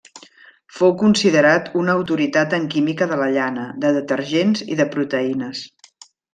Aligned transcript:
Fou 0.77 0.93
considerat 1.01 1.69
una 1.81 1.95
autoritat 1.99 2.57
en 2.59 2.67
química 2.73 3.09
de 3.13 3.21
la 3.21 3.29
llana, 3.37 3.69
de 3.85 3.95
detergents 4.01 4.67
i 4.75 4.81
de 4.83 4.91
proteïnes. 4.99 5.65